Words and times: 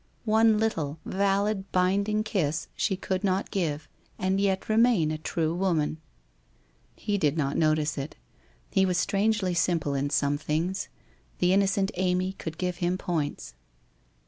One 0.25 0.57
little, 0.57 0.97
valid, 1.05 1.71
binding 1.71 2.23
kiss 2.23 2.69
she 2.75 2.95
could 2.97 3.23
not 3.23 3.51
give, 3.51 3.87
and 4.17 4.41
yet 4.41 4.67
remain 4.67 5.11
a 5.11 5.19
true 5.19 5.53
woman! 5.53 5.99
He 6.95 7.19
did 7.19 7.37
not 7.37 7.55
notice 7.55 7.99
it; 7.99 8.15
he 8.71 8.83
was 8.83 8.97
strangely 8.97 9.53
simple 9.53 9.93
in 9.93 10.09
some 10.09 10.39
things. 10.39 10.89
The 11.37 11.53
innocent 11.53 11.91
Amy 11.97 12.33
could 12.33 12.57
give 12.57 12.77
him 12.77 12.97
points. 12.97 13.53